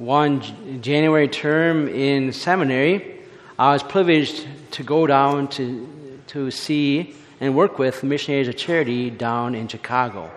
[0.00, 3.18] one January term in seminary,
[3.58, 9.10] I was privileged to go down to, to see and work with Missionaries of Charity
[9.10, 10.30] down in Chicago.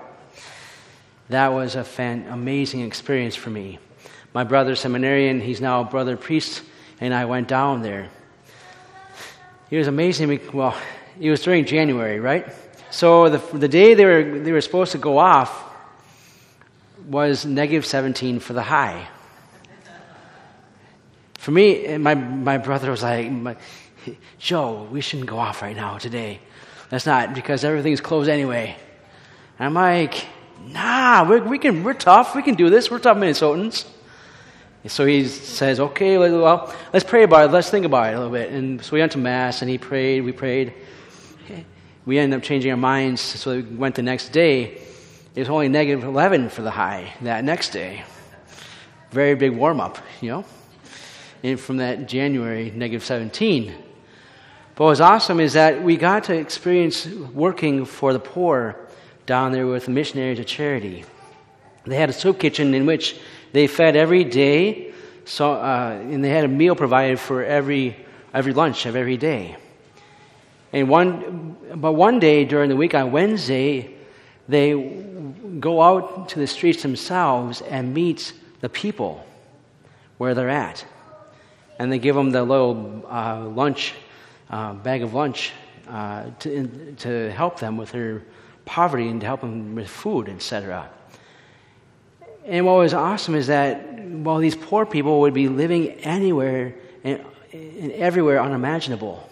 [1.30, 3.80] That was a fan, amazing experience for me.
[4.34, 6.62] My brother, seminarian, he's now a brother priest,
[7.00, 8.10] and I went down there.
[9.72, 10.42] It was amazing.
[10.54, 10.76] Well,
[11.18, 12.54] it was during January, right?
[12.92, 15.72] So the, the day they were, they were supposed to go off
[17.08, 19.08] was negative 17 for the high.
[21.44, 23.54] For me, eh, my, my brother was like, uh,
[24.40, 26.40] Joe, we shouldn't go off right now today.
[26.90, 28.78] That's not because everything's closed anyway.
[29.60, 30.26] And I'm like,
[30.66, 32.34] nah, we're, we can, we're tough.
[32.34, 32.90] We can do this.
[32.90, 33.86] We're tough Minnesotans.
[34.88, 37.52] So he says, okay, well, let's pray about it.
[37.52, 38.50] Let's think about it a little bit.
[38.54, 40.22] And so we went to Mass and he prayed.
[40.22, 40.74] We prayed.
[42.06, 43.20] We ended up changing our minds.
[43.20, 44.82] So we went the next day.
[45.36, 48.06] It was only negative 11 for the high that next day.
[49.12, 50.46] Very big warm up, you know?
[51.44, 53.74] And from that January, negative 17.
[54.76, 58.80] But what's awesome is that we got to experience working for the poor
[59.26, 61.06] down there with missionaries of charity.
[61.86, 63.20] They had a soup kitchen in which
[63.52, 64.94] they fed every day,
[65.26, 67.98] so, uh, and they had a meal provided for every,
[68.34, 69.58] every lunch of every day.
[70.72, 73.96] And one, but one day during the week on Wednesday,
[74.48, 74.74] they
[75.60, 79.26] go out to the streets themselves and meet the people
[80.18, 80.86] where they're at.
[81.80, 83.94] And they give them the little uh, lunch,
[84.50, 85.52] uh, bag of lunch
[85.88, 88.24] uh, to, to help them with their
[88.66, 90.90] poverty and to help them with food, etc.
[92.46, 97.24] And what was awesome is that while these poor people would be living anywhere and,
[97.52, 99.28] and everywhere unimaginable.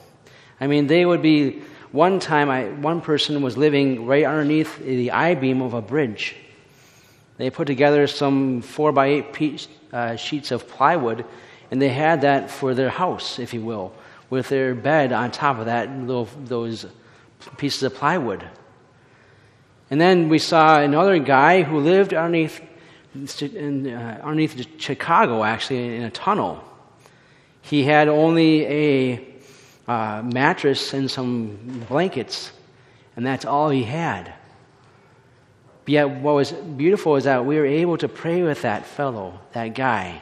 [0.59, 1.61] I mean, they would be.
[1.91, 6.37] One time, I, one person was living right underneath the I beam of a bridge.
[7.35, 11.25] They put together some four by eight piece, uh, sheets of plywood,
[11.71, 13.93] and they had that for their house, if you will,
[14.29, 16.85] with their bed on top of that little those
[17.57, 18.45] pieces of plywood.
[19.89, 22.61] And then we saw another guy who lived underneath
[23.13, 26.63] in, uh, underneath Chicago, actually, in a tunnel.
[27.61, 29.27] He had only a
[29.87, 32.51] uh, mattress and some blankets,
[33.15, 34.33] and that's all he had.
[35.83, 39.39] But yet, what was beautiful is that we were able to pray with that fellow,
[39.51, 40.21] that guy.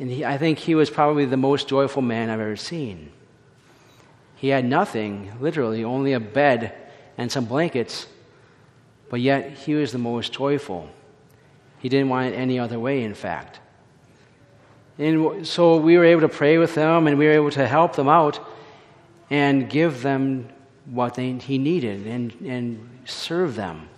[0.00, 3.12] And he, I think he was probably the most joyful man I've ever seen.
[4.36, 6.74] He had nothing, literally, only a bed
[7.18, 8.06] and some blankets,
[9.10, 10.88] but yet he was the most joyful.
[11.78, 13.60] He didn't want it any other way, in fact.
[14.98, 17.94] And so we were able to pray with them and we were able to help
[17.94, 18.40] them out
[19.28, 20.48] and give them
[20.86, 23.88] what they, he needed and, and serve them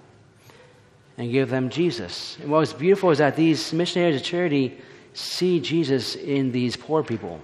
[1.16, 2.36] and give them Jesus.
[2.40, 4.80] And what was beautiful is that these missionaries of charity
[5.14, 7.40] see Jesus in these poor people.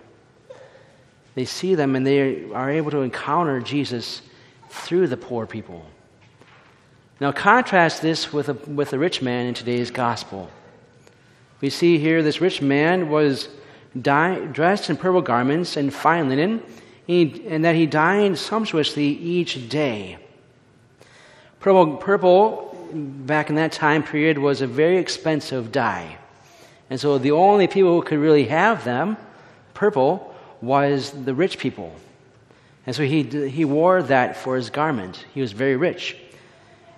[1.35, 4.23] They see them and they are able to encounter Jesus
[4.71, 5.87] through the poor people.
[7.21, 10.51] Now, contrast this with, a, with the rich man in today's gospel.
[11.61, 13.49] We see here this rich man was
[14.01, 16.63] dressed in purple garments and fine linen,
[17.09, 20.19] and that he dined sumptuously each day.
[21.59, 26.19] Purple, purple, back in that time period, was a very expensive dye.
[26.91, 29.17] And so the only people who could really have them,
[29.75, 31.95] purple, was the rich people.
[32.87, 35.25] And so he, he wore that for his garment.
[35.35, 36.17] He was very rich.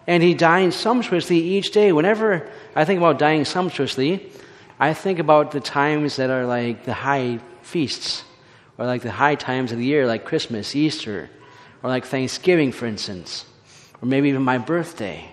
[0.06, 1.92] And he dined sumptuously each day.
[1.92, 4.30] Whenever I think about dining sumptuously,
[4.78, 8.24] I think about the times that are like the high feasts,
[8.78, 11.28] or like the high times of the year, like Christmas, Easter,
[11.82, 13.44] or like Thanksgiving, for instance,
[14.00, 15.30] or maybe even my birthday.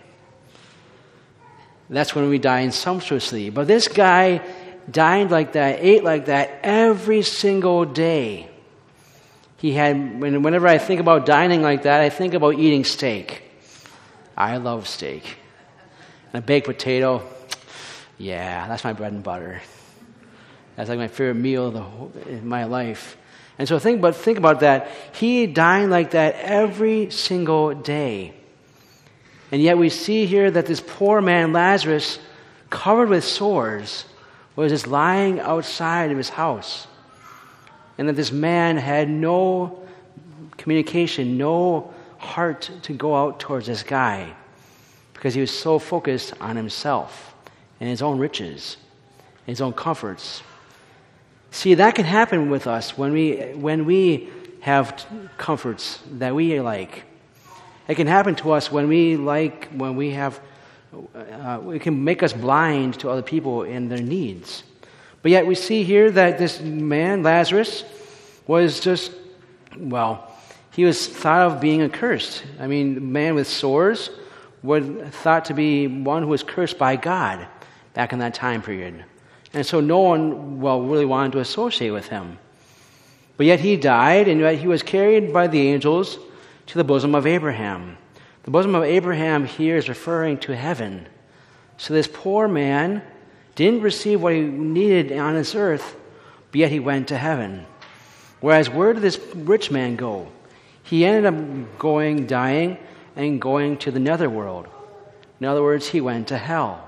[1.89, 3.49] That's when we dine sumptuously.
[3.49, 4.41] But this guy
[4.89, 8.49] dined like that, ate like that every single day.
[9.57, 13.41] He had, whenever I think about dining like that, I think about eating steak.
[14.35, 15.37] I love steak.
[16.31, 17.23] And a baked potato,
[18.17, 19.61] yeah, that's my bread and butter.
[20.75, 23.17] That's like my favorite meal whole, in my life.
[23.57, 24.91] And so think, but think about that.
[25.13, 28.35] He dined like that every single day.
[29.51, 32.19] And yet we see here that this poor man, Lazarus,
[32.69, 34.05] covered with sores,
[34.55, 36.87] was just lying outside of his house.
[37.97, 39.87] And that this man had no
[40.57, 44.33] communication, no heart to go out towards this guy
[45.13, 47.33] because he was so focused on himself
[47.79, 48.77] and his own riches,
[49.45, 50.41] and his own comforts.
[51.51, 54.29] See, that can happen with us when we, when we
[54.61, 55.05] have
[55.37, 57.03] comforts that we like.
[57.87, 60.39] It can happen to us when we like, when we have
[60.93, 64.63] uh, it can make us blind to other people and their needs.
[65.21, 67.83] But yet we see here that this man, Lazarus,
[68.45, 69.11] was just,
[69.77, 70.31] well,
[70.71, 72.43] he was thought of being accursed.
[72.59, 74.09] I mean, man with sores
[74.63, 74.83] was
[75.15, 77.47] thought to be one who was cursed by God
[77.93, 79.03] back in that time period.
[79.53, 82.37] And so no one, well, really wanted to associate with him.
[83.37, 86.17] But yet he died, and yet he was carried by the angels
[86.67, 87.97] to the bosom of Abraham.
[88.43, 91.07] The bosom of Abraham here is referring to heaven.
[91.77, 93.01] So this poor man
[93.55, 95.95] didn't receive what he needed on this earth,
[96.51, 97.65] but yet he went to heaven.
[98.39, 100.27] Whereas, where did this rich man go?
[100.83, 102.77] He ended up going, dying,
[103.15, 104.67] and going to the netherworld.
[105.39, 106.87] In other words, he went to hell.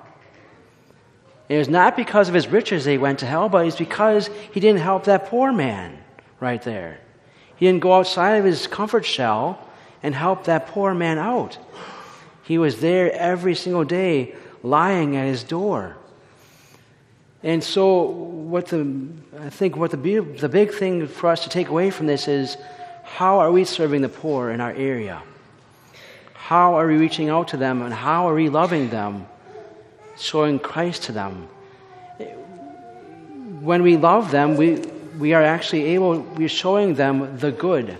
[1.49, 4.29] It was not because of his riches that he went to hell, but it's because
[4.51, 5.97] he didn't help that poor man
[6.39, 6.99] right there.
[7.55, 9.67] He didn't go outside of his comfort shell
[10.01, 11.57] and help that poor man out.
[12.43, 15.97] He was there every single day lying at his door.
[17.43, 19.07] And so, what the,
[19.39, 22.57] I think what the, the big thing for us to take away from this is
[23.03, 25.21] how are we serving the poor in our area?
[26.33, 29.27] How are we reaching out to them and how are we loving them,
[30.17, 31.47] showing Christ to them?
[33.61, 34.79] When we love them, we,
[35.17, 37.97] we are actually able, we're showing them the good,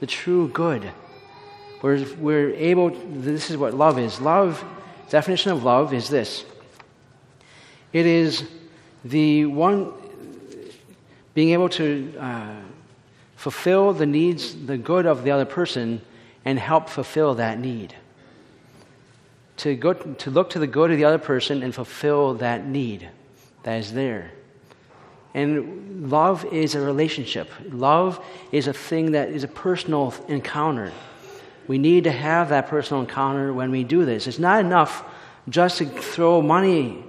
[0.00, 0.90] the true good.
[1.84, 4.18] We're, we're able, this is what love is.
[4.18, 4.64] Love,
[5.10, 6.46] definition of love is this
[7.92, 8.42] it is
[9.04, 9.92] the one,
[11.34, 12.56] being able to uh,
[13.36, 16.00] fulfill the needs, the good of the other person,
[16.46, 17.94] and help fulfill that need.
[19.58, 23.10] To, go, to look to the good of the other person and fulfill that need
[23.64, 24.30] that is there.
[25.34, 27.50] And love is a relationship.
[27.68, 30.90] Love is a thing that is a personal encounter.
[31.66, 34.26] We need to have that personal encounter when we do this.
[34.26, 35.04] It's not enough
[35.48, 37.02] just to throw money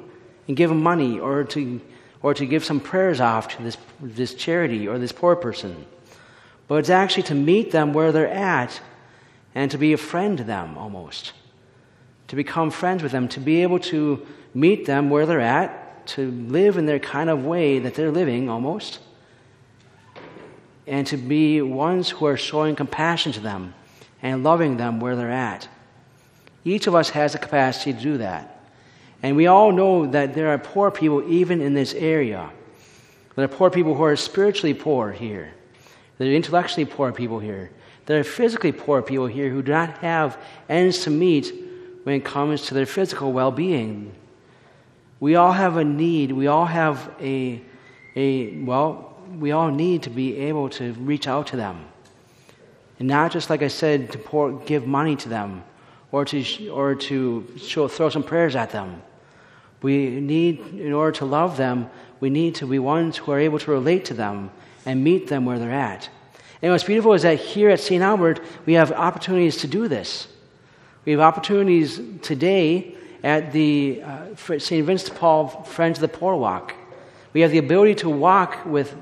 [0.47, 1.81] and give them money or to,
[2.21, 5.85] or to give some prayers off to this, this charity or this poor person.
[6.67, 8.79] But it's actually to meet them where they're at
[9.53, 11.33] and to be a friend to them almost.
[12.29, 16.31] To become friends with them, to be able to meet them where they're at to
[16.31, 18.99] live in their kind of way that they're living almost,
[20.87, 23.73] and to be ones who are showing compassion to them
[24.21, 25.67] and loving them where they're at.
[26.63, 28.59] Each of us has the capacity to do that.
[29.21, 32.49] And we all know that there are poor people even in this area.
[33.35, 35.53] There are poor people who are spiritually poor here.
[36.17, 37.71] There are intellectually poor people here.
[38.05, 40.37] There are physically poor people here who do not have
[40.69, 41.53] ends to meet
[42.03, 44.13] when it comes to their physical well being.
[45.19, 46.31] We all have a need.
[46.31, 47.61] We all have a,
[48.15, 51.85] a, well, we all need to be able to reach out to them.
[52.99, 55.63] And not just, like I said, to pour, give money to them
[56.11, 59.01] or to, or to show, throw some prayers at them.
[59.81, 61.89] We need, in order to love them,
[62.19, 64.49] we need to be ones who are able to relate to them
[64.85, 66.09] and meet them where they're at.
[66.61, 68.01] And what's beautiful is that here at St.
[68.01, 70.27] Albert, we have opportunities to do this.
[71.03, 74.85] We have opportunities today at the uh, St.
[74.85, 76.73] Vincent Paul Friends of the Poor Walk.
[77.33, 78.95] We have the ability to walk with,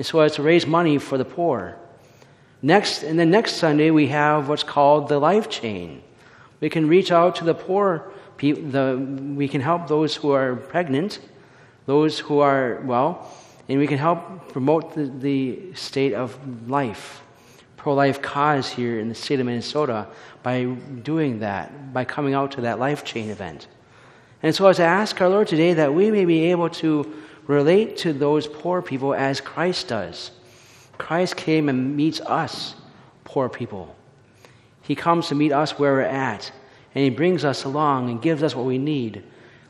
[0.00, 1.76] so as to raise money for the poor.
[2.64, 6.02] Next, and then next Sunday, we have what's called the life chain.
[6.60, 8.96] We can reach out to the poor people, the,
[9.36, 11.18] we can help those who are pregnant,
[11.84, 13.30] those who are, well,
[13.68, 17.22] and we can help promote the, the state of life,
[17.76, 20.06] pro life cause here in the state of Minnesota
[20.42, 23.68] by doing that, by coming out to that life chain event.
[24.42, 27.14] And so, as I ask our Lord today that we may be able to
[27.46, 30.30] relate to those poor people as Christ does.
[30.98, 32.74] Christ came and meets us,
[33.24, 33.94] poor people.
[34.82, 36.52] He comes to meet us where we're at,
[36.94, 39.22] and He brings us along and gives us what we need.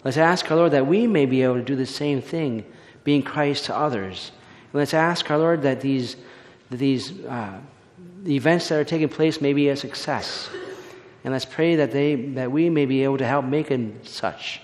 [0.02, 2.64] Let's ask our Lord that we may be able to do the same thing,
[3.04, 4.32] being Christ to others.
[4.72, 6.16] And let's ask our Lord that these,
[6.70, 7.58] that these uh,
[8.24, 10.48] the events that are taking place may be a success.
[11.22, 14.60] And let's pray that, they, that we may be able to help make it such.